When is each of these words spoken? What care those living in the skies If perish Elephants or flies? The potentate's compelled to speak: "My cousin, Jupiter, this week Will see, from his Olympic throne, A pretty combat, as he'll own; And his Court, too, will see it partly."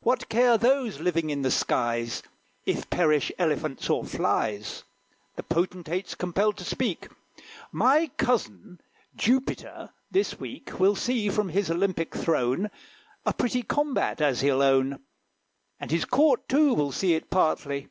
What 0.00 0.30
care 0.30 0.56
those 0.56 0.98
living 0.98 1.28
in 1.28 1.42
the 1.42 1.50
skies 1.50 2.22
If 2.64 2.88
perish 2.88 3.30
Elephants 3.38 3.90
or 3.90 4.02
flies? 4.02 4.82
The 5.36 5.42
potentate's 5.42 6.14
compelled 6.14 6.56
to 6.56 6.64
speak: 6.64 7.08
"My 7.70 8.10
cousin, 8.16 8.80
Jupiter, 9.14 9.92
this 10.10 10.40
week 10.40 10.80
Will 10.80 10.96
see, 10.96 11.28
from 11.28 11.50
his 11.50 11.70
Olympic 11.70 12.14
throne, 12.16 12.70
A 13.26 13.34
pretty 13.34 13.62
combat, 13.62 14.22
as 14.22 14.40
he'll 14.40 14.62
own; 14.62 15.00
And 15.78 15.90
his 15.90 16.06
Court, 16.06 16.48
too, 16.48 16.72
will 16.72 16.90
see 16.90 17.12
it 17.12 17.28
partly." 17.28 17.90